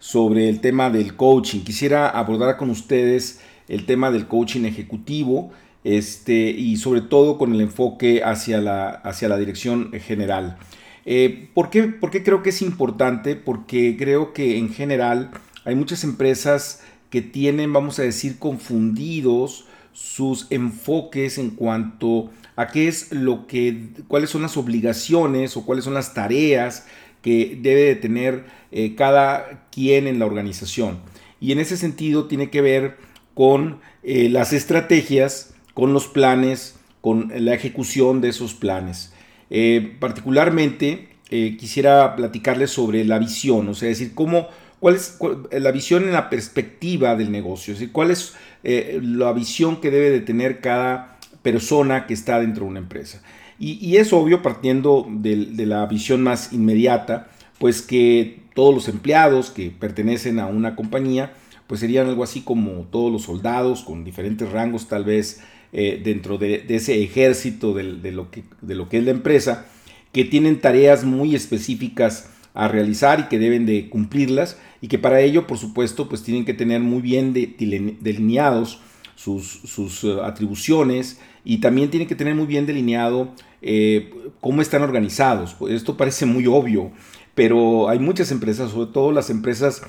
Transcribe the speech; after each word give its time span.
sobre 0.00 0.48
el 0.48 0.60
tema 0.60 0.90
del 0.90 1.14
coaching. 1.14 1.60
Quisiera 1.60 2.08
abordar 2.08 2.56
con 2.56 2.70
ustedes 2.70 3.40
el 3.68 3.86
tema 3.86 4.10
del 4.10 4.26
coaching 4.26 4.64
ejecutivo 4.64 5.52
este, 5.84 6.50
y 6.50 6.76
sobre 6.78 7.02
todo 7.02 7.38
con 7.38 7.54
el 7.54 7.60
enfoque 7.60 8.24
hacia 8.24 8.60
la, 8.60 8.88
hacia 8.88 9.28
la 9.28 9.36
dirección 9.36 9.92
general. 9.92 10.58
Eh, 11.06 11.48
¿por, 11.54 11.70
qué, 11.70 11.84
¿Por 11.84 12.10
qué 12.10 12.24
creo 12.24 12.42
que 12.42 12.50
es 12.50 12.62
importante? 12.62 13.36
Porque 13.36 13.96
creo 13.96 14.32
que 14.32 14.58
en 14.58 14.70
general 14.70 15.30
hay 15.64 15.74
muchas 15.74 16.02
empresas 16.02 16.82
que 17.10 17.22
tienen, 17.22 17.72
vamos 17.72 17.98
a 17.98 18.02
decir, 18.02 18.38
confundidos 18.38 19.66
sus 19.92 20.46
enfoques 20.50 21.38
en 21.38 21.50
cuanto 21.50 22.30
a 22.56 22.68
qué 22.68 22.88
es 22.88 23.12
lo 23.12 23.46
que, 23.46 23.88
cuáles 24.08 24.30
son 24.30 24.42
las 24.42 24.56
obligaciones 24.56 25.56
o 25.56 25.64
cuáles 25.64 25.84
son 25.84 25.94
las 25.94 26.14
tareas 26.14 26.86
que 27.22 27.58
debe 27.60 27.82
de 27.82 27.96
tener 27.96 28.44
eh, 28.72 28.94
cada 28.94 29.66
quien 29.70 30.06
en 30.06 30.18
la 30.18 30.26
organización. 30.26 31.00
Y 31.40 31.52
en 31.52 31.58
ese 31.58 31.76
sentido 31.76 32.26
tiene 32.26 32.50
que 32.50 32.60
ver 32.60 32.96
con 33.34 33.80
eh, 34.02 34.28
las 34.28 34.52
estrategias, 34.52 35.54
con 35.74 35.92
los 35.92 36.08
planes, 36.08 36.76
con 37.00 37.32
la 37.34 37.54
ejecución 37.54 38.20
de 38.20 38.28
esos 38.28 38.54
planes. 38.54 39.12
Eh, 39.50 39.96
particularmente 39.98 41.08
quisiera 41.30 42.16
platicarles 42.16 42.72
sobre 42.72 43.04
la 43.04 43.20
visión, 43.20 43.68
o 43.68 43.74
sea, 43.74 43.88
decir, 43.88 44.14
cómo, 44.16 44.48
cuál 44.80 44.96
es 44.96 45.16
la 45.52 45.70
visión 45.70 46.02
en 46.02 46.12
la 46.12 46.28
perspectiva 46.28 47.14
del 47.14 47.30
negocio, 47.30 47.72
es 47.72 47.78
decir, 47.78 47.92
cuál 47.92 48.10
es 48.10 48.34
la 48.64 49.32
visión 49.32 49.80
que 49.80 49.92
debe 49.92 50.10
de 50.10 50.22
tener 50.22 50.60
cada 50.60 51.20
persona 51.42 52.08
que 52.08 52.14
está 52.14 52.40
dentro 52.40 52.64
de 52.64 52.70
una 52.70 52.80
empresa. 52.80 53.22
Y, 53.62 53.98
es 53.98 54.14
obvio, 54.14 54.40
partiendo 54.40 55.06
de, 55.10 55.66
la 55.66 55.84
visión 55.84 56.22
más 56.22 56.50
inmediata, 56.50 57.28
pues 57.58 57.82
que 57.82 58.40
todos 58.54 58.74
los 58.74 58.88
empleados 58.88 59.50
que 59.50 59.70
pertenecen 59.70 60.40
a 60.40 60.46
una 60.46 60.74
compañía, 60.74 61.34
pues 61.66 61.80
serían 61.80 62.06
algo 62.06 62.24
así 62.24 62.40
como 62.40 62.86
todos 62.90 63.12
los 63.12 63.24
soldados 63.24 63.82
con 63.82 64.02
diferentes 64.02 64.50
rangos 64.50 64.88
tal 64.88 65.04
vez 65.04 65.42
eh, 65.74 66.00
dentro 66.02 66.38
de, 66.38 66.64
ese 66.70 67.02
ejército 67.02 67.74
de, 67.74 68.12
lo 68.12 68.30
que, 68.30 68.44
de 68.62 68.74
lo 68.74 68.88
que 68.88 68.96
es 68.96 69.04
la 69.04 69.10
empresa, 69.10 69.66
que 70.10 70.24
tienen 70.24 70.62
tareas 70.62 71.04
muy 71.04 71.34
específicas 71.34 72.30
a 72.54 72.66
realizar 72.66 73.20
y 73.20 73.22
que 73.24 73.38
deben 73.38 73.66
de 73.66 73.90
cumplirlas 73.90 74.56
y 74.80 74.88
que 74.88 74.98
para 74.98 75.20
ello, 75.20 75.46
por 75.46 75.58
supuesto, 75.58 76.08
pues 76.08 76.22
tienen 76.22 76.46
que 76.46 76.54
tener 76.54 76.80
muy 76.80 77.02
bien 77.02 77.34
delineados 77.34 78.80
sus, 79.22 80.04
eh, 80.04 80.16
atribuciones 80.22 81.20
y 81.44 81.58
también 81.58 81.90
tienen 81.90 82.08
que 82.08 82.14
tener 82.14 82.34
muy 82.34 82.46
bien 82.46 82.66
delineado 82.66 83.32
eh, 83.60 84.14
cómo 84.40 84.62
están 84.62 84.82
organizados. 84.82 85.54
Pues 85.54 85.74
esto 85.74 85.96
parece 85.96 86.24
muy 86.24 86.46
obvio, 86.46 86.90
pero 87.34 87.88
hay 87.88 87.98
muchas 87.98 88.30
empresas, 88.30 88.70
sobre 88.70 88.92
todo 88.92 89.12
las 89.12 89.28
empresas 89.28 89.82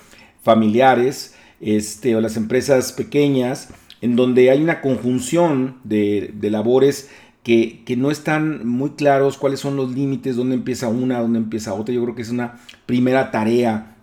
familiares 0.43 1.35
este, 1.61 2.15
o 2.15 2.21
las 2.21 2.35
empresas 2.35 2.91
pequeñas, 2.91 3.69
en 4.01 4.15
donde 4.15 4.49
hay 4.49 4.61
una 4.61 4.81
conjunción 4.81 5.77
de, 5.83 6.33
labores 6.41 7.09
que, 7.43 7.83
que, 7.85 7.95
no 7.95 8.11
están 8.11 8.67
muy 8.67 8.91
claros 8.91 9.37
cuáles 9.37 9.59
son 9.61 9.77
los 9.77 9.91
límites, 9.91 10.35
dónde 10.35 10.55
empieza 10.55 10.89
una, 10.89 11.19
dónde 11.19 11.39
empieza 11.39 11.73
otra. 11.73 11.93
Yo 11.93 12.03
creo 12.03 12.15
que 12.15 12.23
es 12.23 12.29
una 12.29 12.59
primera 12.85 13.31
tarea 13.31 13.95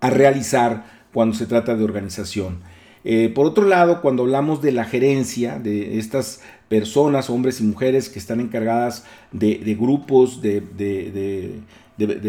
a 0.00 0.10
realizar 0.10 1.06
cuando 1.12 1.34
se 1.34 1.46
trata 1.46 1.74
de 1.74 1.84
organización. 1.84 2.60
Eh, 3.10 3.30
por 3.30 3.46
otro 3.46 3.64
lado, 3.64 4.02
cuando 4.02 4.24
hablamos 4.24 4.60
de 4.60 4.70
la 4.70 4.84
gerencia, 4.84 5.58
de 5.58 5.98
estas 5.98 6.42
personas, 6.68 7.30
hombres 7.30 7.58
y 7.58 7.64
mujeres 7.64 8.10
que 8.10 8.18
están 8.18 8.38
encargadas 8.38 9.06
de, 9.32 9.56
grupos 9.80 10.42
de, 10.42 10.60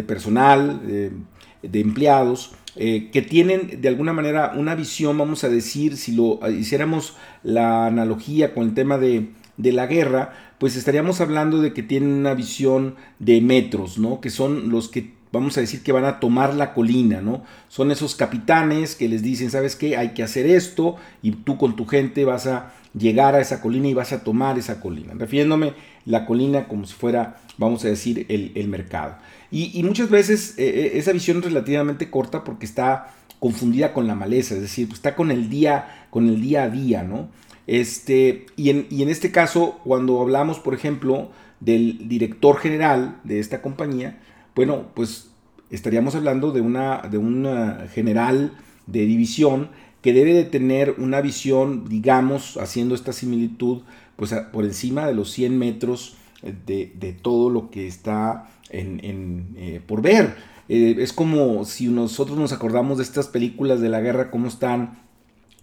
personal, 0.08 0.80
de, 0.88 1.80
empleados, 1.82 2.54
eh, 2.78 3.10
que 3.12 3.22
tienen 3.22 3.82
de 3.82 3.90
alguna 3.90 4.14
manera 4.14 4.54
una 4.56 4.74
visión, 4.74 5.18
vamos 5.18 5.44
a 5.44 5.50
decir, 5.50 5.98
si 5.98 6.14
lo 6.14 6.40
hiciéramos 6.50 7.18
la 7.44 7.88
analogía 7.88 8.54
con 8.54 8.70
el 8.70 8.74
tema 8.74 8.98
de, 8.98 9.32
la 9.58 9.86
guerra, 9.86 10.34
pues 10.60 10.78
estaríamos 10.78 11.20
hablando 11.20 11.60
de 11.60 11.74
que 11.74 11.84
tienen 11.84 12.14
una 12.14 12.36
visión 12.36 12.96
de 13.20 13.42
metros, 13.42 13.98
¿no? 13.98 14.22
Que 14.22 14.30
son 14.30 14.70
los 14.70 14.88
que 14.88 15.19
vamos 15.32 15.58
a 15.58 15.62
decir 15.62 15.84
que 15.84 15.92
van 15.92 16.06
a 16.06 16.20
tomar 16.20 16.54
la 16.54 16.74
colina, 16.74 17.22
¿no? 17.22 17.44
Son 17.68 17.92
esos 17.92 18.16
capitanes 18.16 18.96
que 18.96 19.10
les 19.10 19.22
dicen, 19.22 19.52
¿sabes 19.52 19.76
qué? 19.76 19.98
Hay 19.98 20.10
que 20.10 20.24
hacer 20.24 20.46
esto 20.46 20.96
y 21.22 21.32
tú 21.32 21.58
con 21.58 21.76
tu 21.76 21.86
gente 21.86 22.26
vas 22.26 22.48
a 22.48 22.74
llegar 22.98 23.36
a 23.36 23.42
esa 23.42 23.62
colina 23.62 23.88
y 23.88 23.94
vas 23.94 24.12
a 24.12 24.24
tomar 24.24 24.58
esa 24.58 24.80
colina. 24.80 25.14
Refiriéndome 25.16 25.74
la 26.06 26.26
colina 26.26 26.68
como 26.68 26.86
si 26.86 26.94
fuera, 26.94 27.38
vamos 27.58 27.86
a 27.86 27.90
decir, 27.90 28.26
el, 28.30 28.68
mercado. 28.68 29.18
Y, 29.52 29.82
muchas 29.84 30.10
veces 30.10 30.56
eh, 30.58 30.68
eh, 30.68 30.92
esa 30.96 31.12
visión 31.12 31.38
es 31.38 31.46
relativamente 31.46 32.10
corta 32.10 32.44
porque 32.44 32.66
está 32.66 33.14
confundida 33.40 33.94
con 33.94 34.08
la 34.08 34.16
maleza, 34.16 34.56
es 34.56 34.62
decir, 34.62 34.88
pues 34.88 35.00
está 35.00 35.16
con 35.16 35.32
el 35.32 35.50
día, 35.50 36.08
con 36.10 36.28
el 36.28 36.42
día 36.42 36.64
a 36.64 36.70
día, 36.70 37.04
¿no? 37.04 37.30
Este, 37.68 38.48
y, 38.58 38.72
en, 38.72 38.88
y 38.90 39.04
en 39.04 39.10
este 39.10 39.32
caso, 39.32 39.80
cuando 39.84 40.20
hablamos, 40.22 40.60
por 40.60 40.74
ejemplo, 40.74 41.32
del 41.60 42.10
director 42.10 42.58
general 42.58 43.20
de 43.24 43.40
esta 43.40 43.62
compañía, 43.62 44.20
bueno, 44.56 44.88
pues 44.94 45.30
estaríamos 45.70 46.16
hablando 46.16 46.52
de 46.52 46.62
una, 46.62 47.02
de 47.10 47.18
una 47.18 47.88
general 47.94 48.54
de 48.88 49.06
división 49.06 49.70
que 50.02 50.14
debe 50.14 50.34
de 50.34 50.46
tener 50.46 50.96
una 50.98 51.22
visión, 51.22 51.88
digamos, 51.90 52.58
haciendo 52.58 52.96
esta 52.96 53.14
similitud, 53.14 53.82
pues 54.16 54.34
por 54.52 54.66
encima 54.66 55.06
de 55.08 55.14
los 55.14 55.32
100 55.32 55.58
metros 55.58 56.16
de, 56.42 57.18
todo 57.22 57.50
lo 57.50 57.70
que 57.70 57.88
está 57.88 58.50
en, 58.70 59.56
eh, 59.58 59.82
por 59.86 60.02
ver. 60.02 60.36
Eh, 60.70 60.96
es 61.00 61.14
como 61.14 61.66
si 61.66 61.88
nosotros 61.88 62.38
nos 62.38 62.54
acordamos 62.54 62.98
de 62.98 63.04
estas 63.04 63.28
películas 63.28 63.82
de 63.82 63.90
la 63.90 64.02
guerra, 64.02 64.32
cómo 64.32 64.48
están 64.48 65.00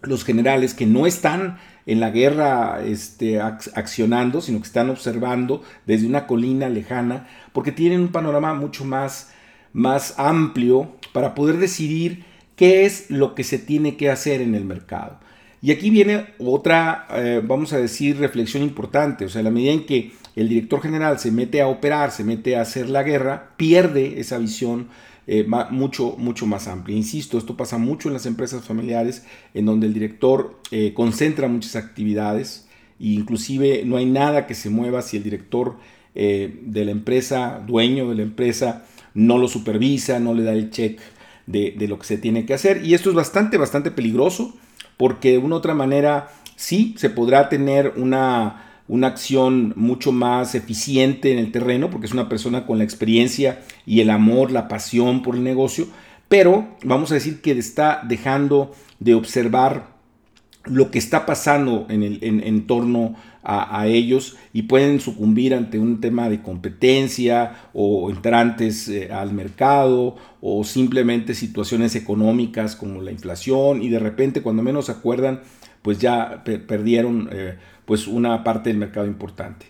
los 0.03 0.25
generales 0.25 0.75
que 0.75 0.87
no 0.87 1.07
están 1.07 1.59
en 1.87 2.01
la 2.01 2.11
guerra 2.11 2.83
este, 2.84 3.41
accionando, 3.41 4.41
sino 4.41 4.59
que 4.61 4.67
están 4.67 4.91
observando 4.91 5.62
desde 5.87 6.07
una 6.07 6.27
colina 6.27 6.69
lejana, 6.69 7.29
porque 7.53 7.73
tienen 7.73 8.01
un 8.01 8.09
panorama 8.09 8.55
mucho 8.55 8.84
más, 8.84 9.33
más 9.73 10.15
amplio 10.19 10.97
para 11.12 11.34
poder 11.34 11.59
decidir 11.59 12.25
qué 12.57 12.84
es 12.84 13.11
lo 13.11 13.34
que 13.34 13.45
se 13.45 13.59
tiene 13.59 13.97
que 13.97 14.11
hacer 14.11 14.41
en 14.41 14.55
el 14.55 14.65
mercado. 14.65 15.21
Y 15.62 15.71
aquí 15.71 15.91
viene 15.91 16.27
otra, 16.39 17.07
eh, 17.11 17.41
vamos 17.45 17.73
a 17.73 17.78
decir, 17.78 18.19
reflexión 18.19 18.63
importante. 18.63 19.25
O 19.25 19.28
sea, 19.28 19.43
la 19.43 19.51
medida 19.51 19.73
en 19.73 19.87
que 19.87 20.13
el 20.37 20.51
director 20.51 20.83
general 20.83 21.19
se 21.19 21.33
mete 21.33 21.63
a 21.63 21.67
operar, 21.67 22.13
se 22.13 22.23
mete 22.23 22.57
a 22.57 22.61
hacer 22.61 22.91
la 22.91 23.03
guerra, 23.03 23.55
pierde 23.57 24.21
esa 24.21 24.37
visión 24.39 24.89
eh, 25.27 25.47
mucho, 25.71 26.15
mucho 26.19 26.47
más 26.47 26.69
amplia. 26.69 26.97
Insisto, 26.97 27.39
esto 27.39 27.57
pasa 27.57 27.79
mucho 27.79 28.09
en 28.09 28.15
las 28.15 28.27
empresas 28.27 28.63
familiares, 28.63 29.25
en 29.55 29.65
donde 29.65 29.87
el 29.87 29.95
director 29.95 30.61
eh, 30.71 30.93
concentra 30.95 31.49
muchas 31.49 31.75
actividades 31.75 32.69
e 33.01 33.09
inclusive 33.09 33.83
no 33.85 33.97
hay 33.97 34.07
nada 34.07 34.47
que 34.47 34.55
se 34.55 34.71
mueva 34.71 35.03
si 35.03 35.17
el 35.17 35.23
director 35.23 35.77
eh, 36.15 36.61
de 36.63 36.85
la 36.85 36.91
empresa, 36.91 37.63
dueño 37.67 38.09
de 38.09 38.15
la 38.17 38.23
empresa, 38.23 38.85
no 39.15 39.39
lo 39.39 39.49
supervisa, 39.49 40.21
no 40.21 40.34
le 40.34 40.45
da 40.45 40.53
el 40.53 40.71
check 40.71 41.01
de, 41.47 41.75
de, 41.77 41.89
lo 41.89 41.99
que 41.99 42.07
se 42.07 42.19
tiene 42.19 42.45
que 42.45 42.55
hacer. 42.55 42.84
Y 42.84 42.95
esto 42.95 43.09
es 43.09 43.16
bastante, 43.16 43.57
bastante 43.57 43.91
peligroso, 43.91 44.55
porque 44.99 45.33
de 45.33 45.39
una 45.39 45.57
u 45.57 45.59
otra 45.59 45.75
manera 45.75 46.28
sí 46.57 46.95
se 46.99 47.10
podrá 47.10 47.49
tener 47.49 47.95
una 47.97 48.66
una 48.88 49.09
acción 49.09 49.72
mucho 49.77 50.12
más 50.12 50.54
eficiente 50.54 51.33
en 51.33 51.38
el 51.38 51.53
terreno, 51.53 51.91
porque 51.91 52.06
es 52.06 52.12
una 52.12 52.28
persona 52.28 52.66
con 52.66 52.78
la 52.78 52.84
experiencia 52.84 53.62
y 53.84 54.00
el 54.00 54.10
amor, 54.10 54.50
la 54.50 54.68
pasión 54.68 55.22
por 55.22 55.36
el 55.36 55.44
negocio, 55.44 55.88
pero 56.28 56.68
vamos 56.84 57.10
a 57.10 57.15
decir 57.15 57.41
que 57.41 57.53
está 57.53 58.03
dejando 58.06 58.72
de 58.98 59.15
observar 59.15 59.97
lo 60.65 60.91
que 60.91 60.98
está 60.98 61.27
pasando 61.27 61.86
en, 61.88 62.03
el, 62.03 62.18
en, 62.22 62.66
torno 62.66 63.15
a, 63.44 63.86
ellos 63.86 64.36
y 64.53 64.62
pueden 64.62 64.98
sucumbir 64.98 65.54
ante 65.54 65.78
un 65.78 66.00
tema 66.00 66.28
de 66.28 66.42
competencia 66.42 67.68
o 67.72 68.10
entrantes 68.10 68.88
eh, 68.88 69.12
al 69.12 69.33
mercado 69.33 70.16
o 70.41 70.65
simplemente 70.65 71.33
situaciones 71.33 71.94
económicas 71.94 72.74
como 72.74 73.03
la 73.03 73.12
inflación 73.12 73.84
y 73.84 73.88
de 73.88 74.00
repente 74.00 74.42
cuando 74.42 74.65
menos 74.65 74.86
se 74.86 74.92
acuerdan 74.92 75.42
pues 75.86 76.00
ya 76.00 76.42
perdieron 76.42 77.28
eh, 77.30 77.54
pues 77.84 78.09
una 78.09 78.42
parte 78.42 78.71
del 78.71 78.77
mercado 78.77 79.06
importante. 79.06 79.66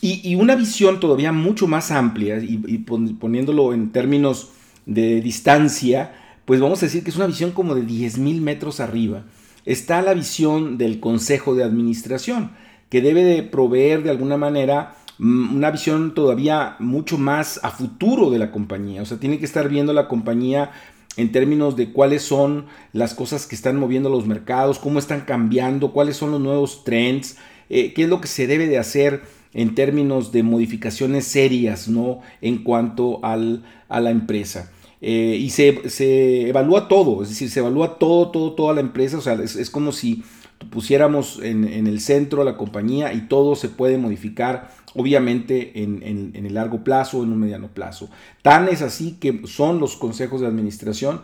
Y, 0.00 0.36
una 0.36 0.54
visión 0.54 1.00
todavía 1.00 1.32
mucho 1.32 1.66
más 1.66 1.90
amplia 1.90 2.38
y, 2.38 2.78
poniéndolo 3.18 3.74
en 3.74 3.90
términos 3.90 4.50
de 4.86 5.20
distancia, 5.20 6.12
pues 6.44 6.60
vamos 6.60 6.80
a 6.80 6.86
decir 6.86 7.02
que 7.02 7.10
es 7.10 7.16
una 7.16 7.26
visión 7.26 7.50
como 7.50 7.74
de 7.74 7.82
10.000 7.82 8.40
metros 8.40 8.78
arriba. 8.78 9.24
Está 9.64 10.00
la 10.00 10.14
visión 10.14 10.78
del 10.78 11.00
Consejo 11.00 11.56
de 11.56 11.64
Administración, 11.64 12.52
que 12.88 13.02
debe 13.02 13.24
de 13.24 13.42
proveer 13.42 14.04
de 14.04 14.10
alguna 14.10 14.36
manera 14.36 14.94
mm, 15.18 15.56
una 15.56 15.72
visión 15.72 16.14
todavía 16.14 16.76
mucho 16.78 17.18
más 17.18 17.58
a 17.64 17.70
futuro 17.70 18.30
de 18.30 18.38
la 18.38 18.52
compañía. 18.52 19.02
O 19.02 19.06
sea, 19.06 19.18
tiene 19.18 19.40
que 19.40 19.44
estar 19.44 19.68
viendo 19.68 19.92
la 19.92 20.06
compañía 20.06 20.70
en 21.18 21.32
términos 21.32 21.74
de 21.74 21.92
cuáles 21.92 22.22
son 22.22 22.66
las 22.92 23.12
cosas 23.12 23.46
que 23.46 23.56
están 23.56 23.76
moviendo 23.76 24.08
los 24.08 24.24
mercados, 24.24 24.78
cómo 24.78 25.00
están 25.00 25.22
cambiando, 25.22 25.92
cuáles 25.92 26.16
son 26.16 26.30
los 26.30 26.40
nuevos 26.40 26.84
trends, 26.84 27.36
eh, 27.68 27.92
qué 27.92 28.04
es 28.04 28.08
lo 28.08 28.20
que 28.20 28.28
se 28.28 28.46
debe 28.46 28.68
de 28.68 28.78
hacer 28.78 29.22
en 29.52 29.74
términos 29.74 30.30
de 30.30 30.44
modificaciones 30.44 31.26
serias 31.26 31.88
¿no? 31.88 32.20
en 32.40 32.62
cuanto 32.62 33.18
al, 33.24 33.64
a 33.88 34.00
la 34.00 34.10
empresa. 34.10 34.70
Eh, 35.00 35.36
y 35.40 35.50
se, 35.50 36.48
evalúa 36.48 36.86
todo, 36.86 37.24
es 37.24 37.30
decir, 37.30 37.50
se 37.50 37.58
evalúa 37.58 37.98
todo, 37.98 38.30
todo, 38.30 38.52
toda 38.52 38.74
la 38.74 38.80
empresa, 38.80 39.18
o 39.18 39.20
sea, 39.20 39.34
es, 39.34 39.70
como 39.70 39.90
si 39.90 40.22
pusiéramos 40.70 41.40
en, 41.42 41.64
el 41.64 42.00
centro 42.00 42.44
la 42.44 42.56
compañía 42.56 43.12
y 43.12 43.22
todo 43.22 43.54
se 43.54 43.68
puede 43.68 43.98
modificar, 43.98 44.70
obviamente, 44.94 45.82
en, 45.82 46.32
el 46.34 46.54
largo 46.54 46.84
plazo 46.84 47.18
o 47.18 47.24
en 47.24 47.32
un 47.32 47.40
mediano 47.40 47.68
plazo. 47.68 48.10
Tan 48.42 48.68
es 48.68 48.82
así 48.82 49.16
que 49.20 49.46
son 49.46 49.80
los 49.80 49.96
consejos 49.96 50.40
de 50.40 50.46
administración 50.46 51.22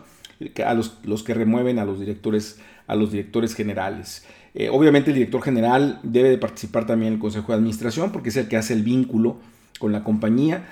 a 0.65 0.73
los, 0.73 0.97
los 1.03 1.23
que 1.23 1.33
remueven 1.33 1.79
a 1.79 1.85
los 1.85 1.99
directores, 1.99 2.59
a 2.87 2.95
los 2.95 3.11
directores 3.11 3.55
generales. 3.55 4.25
Eh, 4.57 4.69
obviamente 4.69 5.11
el 5.11 5.17
director 5.17 5.41
general 5.41 5.99
debe 6.01 6.29
de 6.29 6.37
participar 6.37 6.87
también 6.87 7.09
en 7.09 7.13
el 7.15 7.19
consejo 7.19 7.51
de 7.51 7.57
administración 7.57 8.13
porque 8.13 8.29
es 8.29 8.37
el 8.37 8.47
que 8.47 8.55
hace 8.55 8.73
el 8.73 8.83
vínculo 8.83 9.35
con 9.79 9.91
la 9.91 10.05
compañía, 10.05 10.65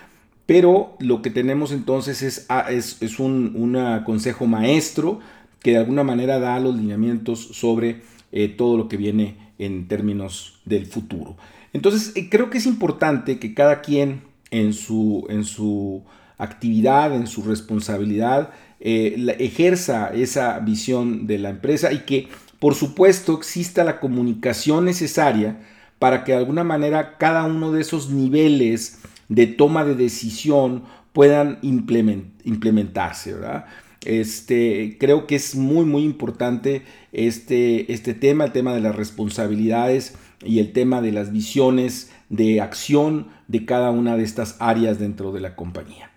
pero 0.46 0.96
lo 1.00 1.22
que 1.22 1.30
tenemos 1.30 1.74
entonces 1.74 2.22
es, 2.22 2.46
ah, 2.48 2.68
es, 2.70 3.20
un 3.20 3.78
consejo 4.06 4.48
maestro 4.48 5.20
que 5.62 5.72
de 5.72 5.78
alguna 5.78 6.04
manera 6.04 6.40
da 6.40 6.60
los 6.62 6.76
lineamientos 6.78 7.40
sobre 7.40 8.02
eh, 8.34 8.50
todo 8.50 8.78
lo 8.78 8.88
que 8.90 8.98
viene 8.98 9.38
en 9.60 9.88
términos 9.88 10.60
del 10.66 10.88
futuro. 10.88 11.38
Entonces, 11.72 12.12
eh, 12.16 12.30
creo 12.30 12.50
que 12.50 12.58
es 12.58 12.66
importante 12.66 13.38
que 13.38 13.54
cada 13.54 13.82
quien 13.82 14.24
en 14.50 14.74
su, 14.74 15.26
en 15.30 15.44
su 15.44 16.04
actividad, 16.40 17.16
en 17.16 17.28
su 17.28 17.44
responsabilidad, 17.44 18.50
eh, 18.80 19.36
ejerza 19.40 20.08
esa 20.14 20.60
visión 20.60 21.28
de 21.28 21.38
la 21.38 21.50
empresa 21.50 21.94
y 21.94 22.00
que, 22.00 22.28
por 22.60 22.74
supuesto, 22.74 23.38
exista 23.38 23.84
la 23.84 24.00
comunicación 24.00 24.86
necesaria 24.86 25.62
para 26.00 26.24
que 26.24 26.32
de 26.32 26.40
alguna 26.40 26.64
manera 26.64 27.18
cada 27.20 27.46
uno 27.46 27.72
de 27.72 27.82
esos 27.82 28.10
niveles 28.10 29.00
de 29.30 29.46
toma 29.48 29.86
de 29.86 29.96
decisión 29.96 30.84
puedan 31.14 31.60
implementarse, 31.62 33.34
¿verdad? 33.36 33.66
Este, 34.06 34.98
creo 35.00 35.28
que 35.28 35.36
es 35.36 35.56
muy, 35.56 35.86
muy 35.86 36.04
importante 36.04 36.84
este, 37.12 37.92
este 37.92 38.14
tema, 38.14 38.46
el 38.46 38.52
tema 38.52 38.74
de 38.74 38.82
las 38.82 38.96
responsabilidades 38.96 40.16
y 40.44 40.60
el 40.60 40.74
tema 40.74 41.02
de 41.02 41.12
las 41.12 41.32
visiones 41.32 42.12
de 42.30 42.62
acción 42.62 43.28
de 43.48 43.66
cada 43.66 43.92
una 43.92 44.18
de 44.18 44.24
estas 44.24 44.58
áreas 44.60 45.00
dentro 45.00 45.32
de 45.32 45.42
la 45.42 45.56
compañía. 45.56 46.10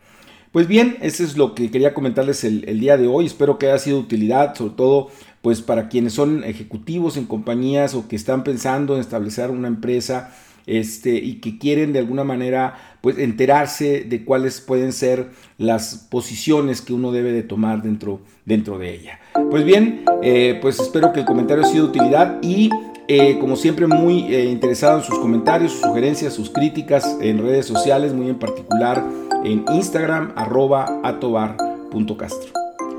Pues 0.53 0.69
bien, 0.69 0.97
eso 1.03 1.23
es 1.23 1.37
lo 1.37 1.55
que 1.55 1.71
quería 1.71 1.93
comentarles 1.93 2.43
el, 2.43 2.81
día 2.81 2.97
de 2.97 3.07
hoy. 3.07 3.27
Espero 3.27 3.59
que 3.59 3.67
haya 3.67 3.79
sido 3.79 3.99
de 3.99 4.05
utilidad, 4.05 4.55
sobre 4.55 4.73
todo 4.75 5.11
pues 5.43 5.61
para 5.61 5.89
quienes 5.89 6.15
son 6.15 6.45
ejecutivos 6.45 7.17
en 7.17 7.27
compañías 7.27 7.95
o 7.95 8.09
que 8.09 8.17
están 8.17 8.43
pensando 8.43 8.95
en 8.95 9.01
establecer 9.01 9.51
una 9.51 9.69
empresa 9.69 10.35
este, 10.67 11.15
y 11.15 11.41
que 11.41 11.59
quieren 11.59 11.93
de 11.93 12.01
alguna 12.01 12.25
manera 12.25 12.75
pues 13.01 13.19
enterarse 13.19 14.05
de 14.05 14.25
cuáles 14.25 14.61
pueden 14.61 14.93
ser 14.93 15.31
las 15.59 16.07
posiciones 16.11 16.83
que 16.83 16.93
uno 16.93 17.13
debe 17.13 17.33
de 17.33 17.43
tomar 17.43 17.83
dentro, 17.83 18.21
dentro 18.45 18.79
de 18.79 18.95
ella. 18.95 19.21
Pues 19.51 19.65
bien, 19.65 20.05
eh, 20.23 20.59
pues 20.61 20.81
espero 20.81 21.13
que 21.13 21.21
el 21.21 21.27
comentario 21.27 21.63
haya 21.63 21.73
sido 21.73 21.85
de 21.85 21.91
utilidad 21.91 22.39
y 22.43 22.71
eh, 23.09 23.39
como 23.39 23.55
siempre 23.55 23.87
muy 23.87 24.35
eh, 24.35 24.47
interesado 24.47 24.99
en 24.99 25.05
sus 25.05 25.19
comentarios, 25.19 25.73
sus 25.73 25.83
sugerencias, 25.83 26.35
sus 26.35 26.51
críticas 26.51 27.17
en 27.21 27.39
redes 27.39 27.67
sociales, 27.67 28.13
muy 28.13 28.29
en 28.29 28.39
particular 28.39 29.05
en 29.45 29.65
Instagram 29.73 30.33
arroba 30.35 31.01
atobar.castro. 31.05 32.53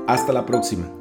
Hasta 0.06 0.32
la 0.32 0.46
próxima. 0.46 0.97